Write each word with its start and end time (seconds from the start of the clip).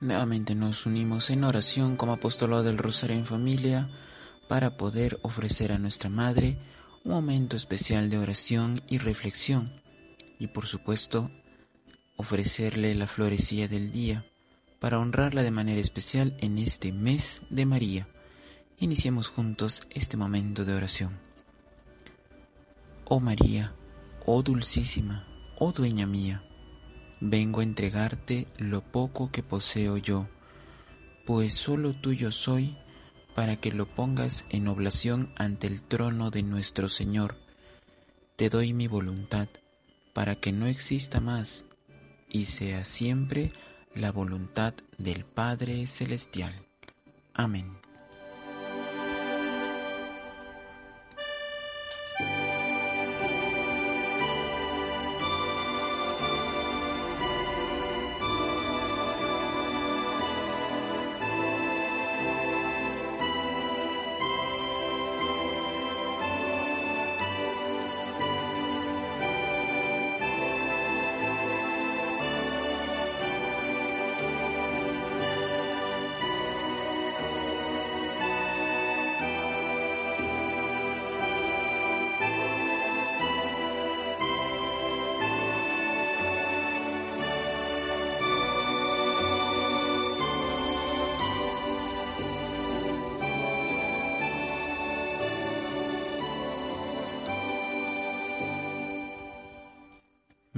Nuevamente 0.00 0.54
nos 0.54 0.86
unimos 0.86 1.28
en 1.28 1.44
oración 1.44 1.96
como 1.96 2.14
apostolado 2.14 2.62
del 2.62 2.78
Rosario 2.78 3.16
en 3.16 3.26
familia 3.26 3.90
para 4.48 4.78
poder 4.78 5.20
ofrecer 5.20 5.72
a 5.72 5.78
nuestra 5.78 6.08
Madre 6.08 6.56
un 7.04 7.12
momento 7.12 7.54
especial 7.54 8.08
de 8.08 8.16
oración 8.16 8.82
y 8.88 8.96
reflexión 8.96 9.70
y 10.38 10.46
por 10.46 10.64
supuesto 10.66 11.30
ofrecerle 12.16 12.94
la 12.94 13.06
florecilla 13.06 13.68
del 13.68 13.92
día 13.92 14.24
para 14.78 14.98
honrarla 14.98 15.42
de 15.42 15.50
manera 15.50 15.82
especial 15.82 16.34
en 16.38 16.56
este 16.56 16.92
mes 16.92 17.42
de 17.50 17.66
María. 17.66 18.08
Iniciemos 18.78 19.28
juntos 19.28 19.82
este 19.90 20.16
momento 20.16 20.64
de 20.64 20.72
oración. 20.72 21.18
Oh 23.04 23.20
María, 23.20 23.74
oh 24.24 24.42
dulcísima, 24.42 25.26
oh 25.58 25.72
dueña 25.72 26.06
mía, 26.06 26.42
vengo 27.20 27.60
a 27.60 27.64
entregarte 27.64 28.46
lo 28.56 28.80
poco 28.80 29.30
que 29.30 29.42
poseo 29.42 29.96
yo, 29.96 30.28
pues 31.26 31.52
solo 31.52 31.92
tuyo 31.92 32.32
soy, 32.32 32.76
para 33.34 33.56
que 33.56 33.72
lo 33.72 33.86
pongas 33.86 34.44
en 34.50 34.68
oblación 34.68 35.32
ante 35.36 35.66
el 35.66 35.82
trono 35.82 36.30
de 36.30 36.42
nuestro 36.42 36.88
Señor. 36.88 37.36
Te 38.36 38.48
doy 38.48 38.72
mi 38.72 38.86
voluntad, 38.86 39.48
para 40.12 40.34
que 40.34 40.52
no 40.52 40.66
exista 40.66 41.20
más, 41.20 41.66
y 42.28 42.46
sea 42.46 42.84
siempre 42.84 43.52
la 43.94 44.12
voluntad 44.12 44.74
del 44.98 45.24
Padre 45.24 45.86
Celestial. 45.86 46.54
Amén. 47.34 47.80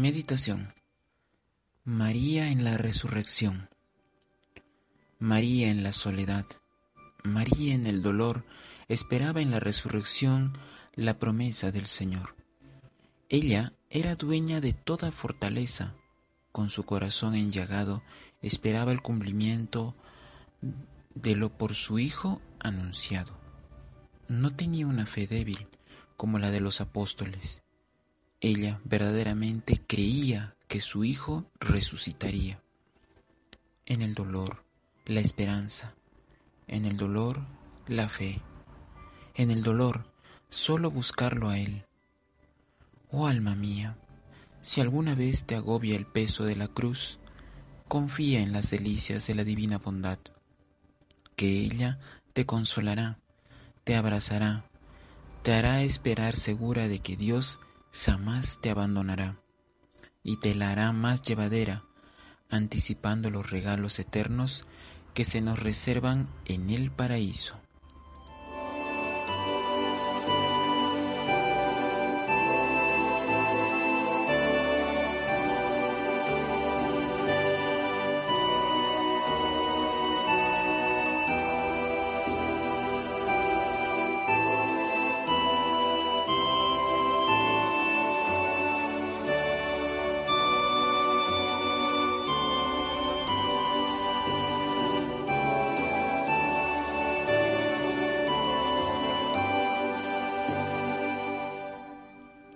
Meditación. 0.00 0.72
María 1.84 2.48
en 2.48 2.64
la 2.64 2.78
resurrección. 2.78 3.68
María 5.18 5.68
en 5.68 5.82
la 5.82 5.92
soledad. 5.92 6.46
María 7.22 7.74
en 7.74 7.84
el 7.84 8.00
dolor. 8.00 8.46
Esperaba 8.88 9.42
en 9.42 9.50
la 9.50 9.60
resurrección 9.60 10.54
la 10.94 11.18
promesa 11.18 11.70
del 11.70 11.86
Señor. 11.86 12.34
Ella 13.28 13.74
era 13.90 14.14
dueña 14.14 14.62
de 14.62 14.72
toda 14.72 15.12
fortaleza, 15.12 15.94
con 16.50 16.70
su 16.70 16.84
corazón 16.86 17.34
enllagado 17.34 18.02
esperaba 18.40 18.92
el 18.92 19.02
cumplimiento 19.02 19.94
de 21.14 21.36
lo 21.36 21.50
por 21.58 21.74
su 21.74 21.98
Hijo 21.98 22.40
anunciado. 22.58 23.38
No 24.28 24.56
tenía 24.56 24.86
una 24.86 25.04
fe 25.04 25.26
débil 25.26 25.68
como 26.16 26.38
la 26.38 26.50
de 26.50 26.60
los 26.60 26.80
apóstoles 26.80 27.62
ella 28.40 28.80
verdaderamente 28.84 29.80
creía 29.86 30.56
que 30.66 30.80
su 30.80 31.04
hijo 31.04 31.44
resucitaría. 31.60 32.62
En 33.86 34.02
el 34.02 34.14
dolor, 34.14 34.64
la 35.04 35.20
esperanza. 35.20 35.94
En 36.66 36.84
el 36.84 36.96
dolor, 36.96 37.44
la 37.86 38.08
fe. 38.08 38.40
En 39.34 39.50
el 39.50 39.62
dolor, 39.62 40.06
solo 40.48 40.90
buscarlo 40.90 41.50
a 41.50 41.58
Él. 41.58 41.84
Oh 43.10 43.26
alma 43.26 43.54
mía, 43.54 43.98
si 44.60 44.80
alguna 44.80 45.14
vez 45.14 45.44
te 45.44 45.56
agobia 45.56 45.96
el 45.96 46.06
peso 46.06 46.44
de 46.44 46.56
la 46.56 46.68
cruz, 46.68 47.18
confía 47.88 48.40
en 48.40 48.52
las 48.52 48.70
delicias 48.70 49.26
de 49.26 49.34
la 49.34 49.42
divina 49.42 49.78
bondad, 49.78 50.18
que 51.34 51.48
ella 51.48 51.98
te 52.32 52.46
consolará, 52.46 53.18
te 53.84 53.96
abrazará, 53.96 54.64
te 55.42 55.52
hará 55.54 55.82
esperar 55.82 56.36
segura 56.36 56.86
de 56.86 57.00
que 57.00 57.16
Dios 57.16 57.58
jamás 57.92 58.60
te 58.60 58.70
abandonará 58.70 59.40
y 60.22 60.38
te 60.38 60.54
la 60.54 60.70
hará 60.70 60.92
más 60.92 61.22
llevadera, 61.22 61.84
anticipando 62.50 63.30
los 63.30 63.50
regalos 63.50 63.98
eternos 63.98 64.66
que 65.14 65.24
se 65.24 65.40
nos 65.40 65.58
reservan 65.58 66.28
en 66.46 66.70
el 66.70 66.90
paraíso. 66.90 67.59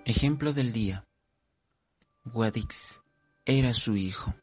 Ejemplo 0.07 0.53
del 0.53 0.71
día. 0.73 1.07
Guadix 2.27 3.01
era 3.47 3.73
su 3.73 3.97
hijo. 3.97 4.35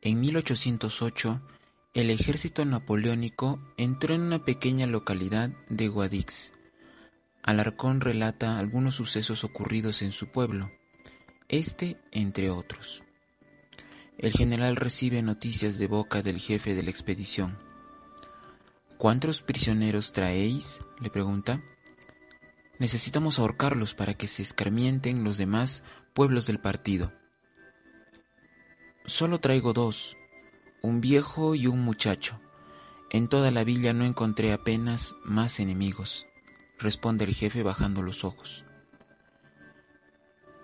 En 0.00 0.18
1808, 0.18 1.42
el 1.92 2.08
ejército 2.08 2.64
napoleónico 2.64 3.60
entró 3.76 4.14
en 4.14 4.22
una 4.22 4.42
pequeña 4.42 4.86
localidad 4.86 5.50
de 5.68 5.88
Guadix. 5.88 6.54
Alarcón 7.42 8.00
relata 8.00 8.58
algunos 8.58 8.94
sucesos 8.94 9.44
ocurridos 9.44 10.00
en 10.00 10.10
su 10.10 10.28
pueblo, 10.28 10.70
este 11.50 12.00
entre 12.10 12.48
otros. 12.48 13.02
El 14.16 14.32
general 14.32 14.76
recibe 14.76 15.20
noticias 15.20 15.76
de 15.76 15.86
boca 15.86 16.22
del 16.22 16.40
jefe 16.40 16.74
de 16.74 16.82
la 16.82 16.90
expedición. 16.90 17.58
¿Cuántos 18.96 19.42
prisioneros 19.42 20.12
traéis? 20.12 20.80
le 20.98 21.10
pregunta. 21.10 21.62
Necesitamos 22.80 23.38
ahorcarlos 23.38 23.94
para 23.94 24.14
que 24.14 24.26
se 24.26 24.40
escarmienten 24.40 25.22
los 25.22 25.36
demás 25.36 25.84
pueblos 26.14 26.46
del 26.46 26.58
partido. 26.58 27.12
Solo 29.04 29.38
traigo 29.38 29.74
dos, 29.74 30.16
un 30.80 31.02
viejo 31.02 31.54
y 31.54 31.66
un 31.66 31.82
muchacho. 31.82 32.40
En 33.10 33.28
toda 33.28 33.50
la 33.50 33.64
villa 33.64 33.92
no 33.92 34.06
encontré 34.06 34.54
apenas 34.54 35.14
más 35.24 35.60
enemigos, 35.60 36.26
responde 36.78 37.26
el 37.26 37.34
jefe 37.34 37.62
bajando 37.62 38.00
los 38.00 38.24
ojos. 38.24 38.64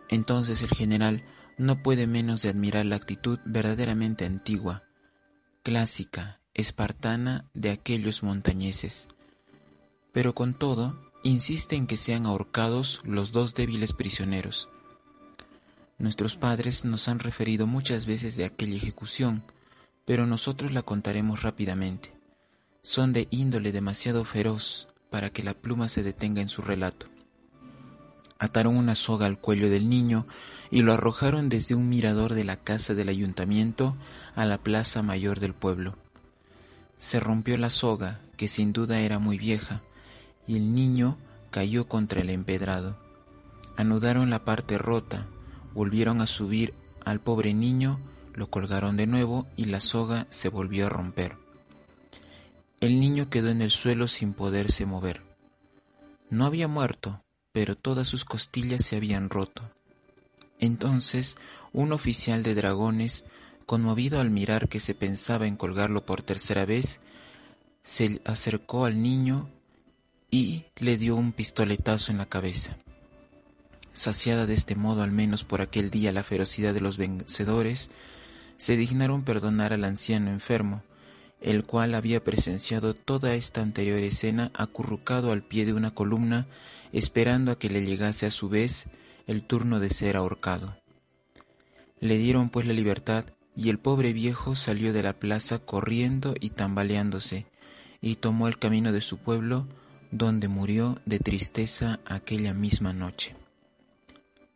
Entonces 0.08 0.62
el 0.62 0.70
general 0.70 1.22
no 1.58 1.82
puede 1.82 2.06
menos 2.06 2.40
de 2.40 2.48
admirar 2.48 2.86
la 2.86 2.96
actitud 2.96 3.40
verdaderamente 3.44 4.24
antigua, 4.24 4.84
clásica, 5.62 6.40
espartana 6.54 7.50
de 7.52 7.72
aquellos 7.72 8.22
montañeses. 8.22 9.08
Pero 10.12 10.34
con 10.34 10.54
todo, 10.54 11.05
insiste 11.26 11.76
en 11.76 11.86
que 11.86 11.96
sean 11.96 12.26
ahorcados 12.26 13.00
los 13.04 13.32
dos 13.32 13.54
débiles 13.54 13.92
prisioneros. 13.92 14.68
Nuestros 15.98 16.36
padres 16.36 16.84
nos 16.84 17.08
han 17.08 17.18
referido 17.18 17.66
muchas 17.66 18.06
veces 18.06 18.36
de 18.36 18.44
aquella 18.44 18.76
ejecución, 18.76 19.42
pero 20.04 20.26
nosotros 20.26 20.72
la 20.72 20.82
contaremos 20.82 21.42
rápidamente. 21.42 22.12
Son 22.82 23.12
de 23.12 23.26
índole 23.30 23.72
demasiado 23.72 24.24
feroz 24.24 24.88
para 25.10 25.30
que 25.30 25.42
la 25.42 25.54
pluma 25.54 25.88
se 25.88 26.02
detenga 26.02 26.42
en 26.42 26.48
su 26.48 26.62
relato. 26.62 27.06
Ataron 28.38 28.76
una 28.76 28.94
soga 28.94 29.26
al 29.26 29.38
cuello 29.38 29.70
del 29.70 29.88
niño 29.88 30.26
y 30.70 30.82
lo 30.82 30.92
arrojaron 30.92 31.48
desde 31.48 31.74
un 31.74 31.88
mirador 31.88 32.34
de 32.34 32.44
la 32.44 32.56
casa 32.56 32.94
del 32.94 33.08
ayuntamiento 33.08 33.96
a 34.34 34.44
la 34.44 34.58
plaza 34.58 35.02
mayor 35.02 35.40
del 35.40 35.54
pueblo. 35.54 35.96
Se 36.98 37.18
rompió 37.18 37.56
la 37.56 37.70
soga, 37.70 38.20
que 38.36 38.48
sin 38.48 38.72
duda 38.74 39.00
era 39.00 39.18
muy 39.18 39.38
vieja, 39.38 39.80
y 40.46 40.56
el 40.56 40.74
niño 40.74 41.16
cayó 41.50 41.88
contra 41.88 42.20
el 42.20 42.30
empedrado. 42.30 42.96
Anudaron 43.76 44.30
la 44.30 44.44
parte 44.44 44.78
rota, 44.78 45.26
volvieron 45.74 46.20
a 46.20 46.26
subir 46.26 46.74
al 47.04 47.20
pobre 47.20 47.54
niño, 47.54 47.98
lo 48.34 48.50
colgaron 48.50 48.96
de 48.96 49.06
nuevo 49.06 49.46
y 49.56 49.66
la 49.66 49.80
soga 49.80 50.26
se 50.30 50.48
volvió 50.48 50.86
a 50.86 50.90
romper. 50.90 51.36
El 52.80 53.00
niño 53.00 53.30
quedó 53.30 53.48
en 53.48 53.62
el 53.62 53.70
suelo 53.70 54.06
sin 54.08 54.34
poderse 54.34 54.86
mover. 54.86 55.22
No 56.28 56.44
había 56.44 56.68
muerto, 56.68 57.22
pero 57.52 57.76
todas 57.76 58.06
sus 58.06 58.24
costillas 58.24 58.84
se 58.84 58.96
habían 58.96 59.30
roto. 59.30 59.62
Entonces 60.58 61.36
un 61.72 61.92
oficial 61.92 62.42
de 62.42 62.54
dragones, 62.54 63.24
conmovido 63.66 64.20
al 64.20 64.30
mirar 64.30 64.68
que 64.68 64.80
se 64.80 64.94
pensaba 64.94 65.46
en 65.46 65.56
colgarlo 65.56 66.04
por 66.04 66.22
tercera 66.22 66.64
vez, 66.64 67.00
se 67.82 68.20
acercó 68.24 68.84
al 68.84 69.02
niño 69.02 69.48
y 70.36 70.66
le 70.76 70.98
dio 70.98 71.16
un 71.16 71.32
pistoletazo 71.32 72.12
en 72.12 72.18
la 72.18 72.26
cabeza. 72.26 72.76
Saciada 73.94 74.44
de 74.44 74.52
este 74.52 74.76
modo 74.76 75.02
al 75.02 75.10
menos 75.10 75.44
por 75.44 75.62
aquel 75.62 75.90
día 75.90 76.12
la 76.12 76.22
ferocidad 76.22 76.74
de 76.74 76.82
los 76.82 76.98
vencedores, 76.98 77.90
se 78.58 78.76
dignaron 78.76 79.24
perdonar 79.24 79.72
al 79.72 79.84
anciano 79.84 80.30
enfermo, 80.30 80.82
el 81.40 81.64
cual 81.64 81.94
había 81.94 82.22
presenciado 82.22 82.92
toda 82.92 83.34
esta 83.34 83.62
anterior 83.62 83.98
escena 84.00 84.50
acurrucado 84.52 85.32
al 85.32 85.42
pie 85.42 85.64
de 85.64 85.72
una 85.72 85.94
columna, 85.94 86.46
esperando 86.92 87.50
a 87.50 87.58
que 87.58 87.70
le 87.70 87.82
llegase 87.82 88.26
a 88.26 88.30
su 88.30 88.50
vez 88.50 88.88
el 89.26 89.42
turno 89.42 89.80
de 89.80 89.88
ser 89.88 90.16
ahorcado. 90.16 90.76
Le 91.98 92.18
dieron 92.18 92.50
pues 92.50 92.66
la 92.66 92.74
libertad 92.74 93.24
y 93.56 93.70
el 93.70 93.78
pobre 93.78 94.12
viejo 94.12 94.54
salió 94.54 94.92
de 94.92 95.02
la 95.02 95.14
plaza 95.14 95.60
corriendo 95.60 96.34
y 96.38 96.50
tambaleándose, 96.50 97.46
y 98.02 98.16
tomó 98.16 98.48
el 98.48 98.58
camino 98.58 98.92
de 98.92 99.00
su 99.00 99.16
pueblo, 99.16 99.66
donde 100.16 100.48
murió 100.48 100.98
de 101.04 101.18
tristeza 101.18 102.00
aquella 102.06 102.54
misma 102.54 102.92
noche. 102.92 103.36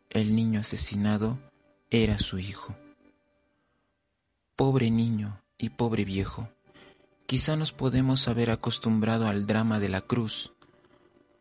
El 0.09 0.35
niño 0.35 0.61
asesinado 0.61 1.39
era 1.91 2.19
su 2.19 2.39
hijo. 2.39 2.75
Pobre 4.57 4.91
niño 4.91 5.41
y 5.59 5.71
pobre 5.71 6.05
viejo, 6.05 6.49
quizá 7.27 7.57
nos 7.57 7.73
podemos 7.73 8.29
haber 8.29 8.51
acostumbrado 8.51 9.29
al 9.29 9.47
drama 9.47 9.81
de 9.81 9.89
la 9.89 10.01
cruz. 10.01 10.53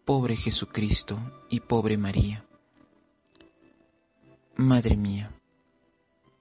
Pobre 0.05 0.35
Jesucristo 0.35 1.19
y 1.49 1.61
pobre 1.61 1.97
María. 1.97 2.45
Madre 4.55 4.95
mía, 4.97 5.31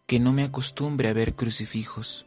que 0.07 0.19
no 0.19 0.33
me 0.33 0.43
acostumbre 0.43 1.09
a 1.09 1.13
ver 1.13 1.35
crucifijos, 1.35 2.27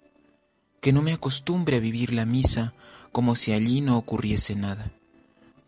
que 0.80 0.94
no 0.94 1.02
me 1.02 1.14
acostumbre 1.14 1.78
a 1.78 1.80
vivir 1.80 2.14
la 2.14 2.26
misa 2.26 2.74
como 3.12 3.36
si 3.36 3.52
allí 3.52 3.82
no 3.82 3.98
ocurriese 3.98 4.56
nada, 4.56 4.92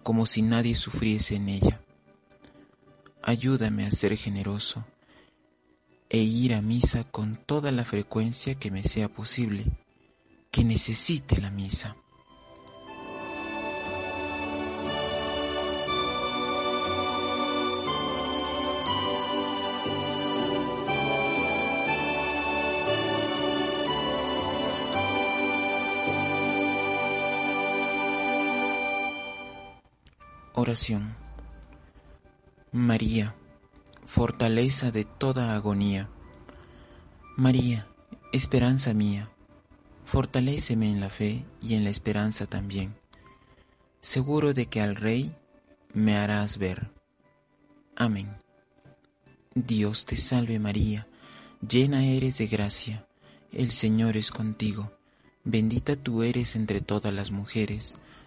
como 0.04 0.26
si 0.26 0.42
nadie 0.42 0.76
sufriese 0.76 1.36
en 1.36 1.50
ella. 1.50 1.82
Ayúdame 3.22 3.86
a 3.86 3.92
ser 3.92 4.16
generoso 4.18 4.86
e 6.10 6.20
ir 6.20 6.54
a 6.54 6.62
misa 6.62 7.06
con 7.06 7.38
toda 7.38 7.72
la 7.72 7.86
frecuencia 7.86 8.56
que 8.56 8.70
me 8.70 8.84
sea 8.84 9.10
posible, 9.10 9.66
que 10.52 10.64
necesite 10.64 11.42
la 11.42 11.50
misa. 11.50 11.96
Oración. 30.63 31.13
María, 32.71 33.36
fortaleza 34.06 34.92
de 34.92 35.04
toda 35.04 35.56
agonía. 35.56 36.10
María, 37.36 37.86
esperanza 38.31 38.94
mía, 38.94 39.30
fortaléceme 40.06 40.89
en 40.89 41.01
la 41.01 41.10
fe 41.10 41.44
y 41.62 41.74
en 41.74 41.83
la 41.83 41.89
esperanza 41.89 42.45
también, 42.45 42.95
seguro 44.00 44.54
de 44.54 44.68
que 44.68 44.80
al 44.80 44.95
Rey 44.95 45.36
me 45.94 46.15
harás 46.15 46.57
ver. 46.57 46.92
Amén. 47.98 48.33
Dios 49.56 50.06
te 50.06 50.15
salve 50.15 50.60
María, 50.60 51.10
llena 51.60 52.06
eres 52.06 52.38
de 52.38 52.48
gracia, 52.48 53.06
el 53.51 53.71
Señor 53.71 54.15
es 54.15 54.31
contigo, 54.31 54.94
bendita 55.44 55.98
tú 55.98 56.24
eres 56.24 56.56
entre 56.56 56.80
todas 56.80 57.13
las 57.13 57.31
mujeres, 57.31 58.00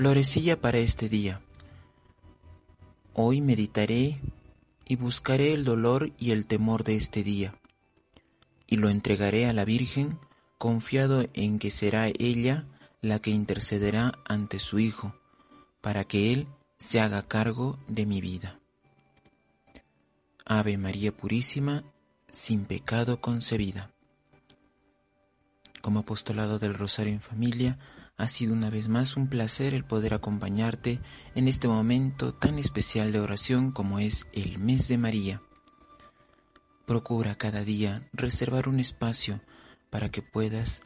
Florecilla 0.00 0.58
para 0.58 0.78
este 0.78 1.10
día. 1.10 1.42
Hoy 3.12 3.42
meditaré 3.42 4.18
y 4.86 4.96
buscaré 4.96 5.52
el 5.52 5.62
dolor 5.62 6.10
y 6.16 6.30
el 6.30 6.46
temor 6.46 6.84
de 6.84 6.96
este 6.96 7.22
día, 7.22 7.54
y 8.66 8.76
lo 8.76 8.88
entregaré 8.88 9.44
a 9.44 9.52
la 9.52 9.66
Virgen 9.66 10.18
confiado 10.56 11.26
en 11.34 11.58
que 11.58 11.70
será 11.70 12.08
ella 12.18 12.64
la 13.02 13.18
que 13.18 13.30
intercederá 13.30 14.14
ante 14.24 14.58
su 14.58 14.78
Hijo, 14.78 15.14
para 15.82 16.04
que 16.04 16.32
Él 16.32 16.48
se 16.78 16.98
haga 16.98 17.28
cargo 17.28 17.78
de 17.86 18.06
mi 18.06 18.22
vida. 18.22 18.58
Ave 20.46 20.78
María 20.78 21.14
Purísima, 21.14 21.84
sin 22.32 22.64
pecado 22.64 23.20
concebida. 23.20 23.90
Como 25.82 26.00
apostolado 26.00 26.58
del 26.58 26.72
Rosario 26.72 27.12
en 27.12 27.20
Familia, 27.20 27.78
ha 28.20 28.28
sido 28.28 28.52
una 28.52 28.68
vez 28.68 28.88
más 28.88 29.16
un 29.16 29.28
placer 29.28 29.72
el 29.72 29.82
poder 29.82 30.12
acompañarte 30.12 31.00
en 31.34 31.48
este 31.48 31.68
momento 31.68 32.34
tan 32.34 32.58
especial 32.58 33.12
de 33.12 33.20
oración 33.20 33.72
como 33.72 33.98
es 33.98 34.26
el 34.34 34.58
mes 34.58 34.88
de 34.88 34.98
María. 34.98 35.42
Procura 36.86 37.36
cada 37.36 37.64
día 37.64 38.06
reservar 38.12 38.68
un 38.68 38.78
espacio 38.78 39.40
para 39.88 40.10
que 40.10 40.20
puedas 40.20 40.82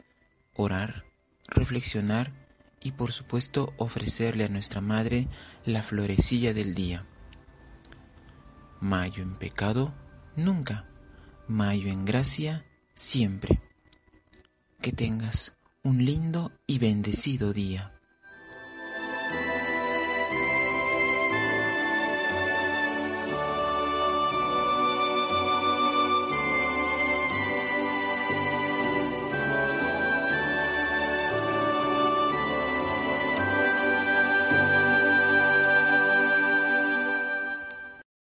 orar, 0.55 1.03
reflexionar 1.47 2.47
y 2.79 2.93
por 2.93 3.11
supuesto 3.11 3.73
ofrecerle 3.77 4.45
a 4.45 4.49
nuestra 4.49 4.79
Madre 4.79 5.27
la 5.65 5.83
florecilla 5.83 6.53
del 6.53 6.73
día. 6.73 7.05
Mayo 8.79 9.21
en 9.21 9.35
pecado, 9.35 9.93
nunca. 10.37 10.87
Mayo 11.49 11.89
en 11.89 12.05
gracia, 12.05 12.65
siempre. 12.93 13.61
Que 14.79 14.93
tengas 14.93 15.54
un 15.85 16.03
lindo 16.03 16.51
y 16.65 16.79
bendecido 16.79 17.53
día. 17.53 17.94